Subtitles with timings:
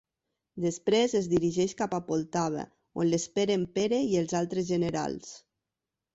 [0.63, 2.65] Després es dirigeix cap a Poltava
[3.03, 5.31] on l'esperen Pere i els altres generals.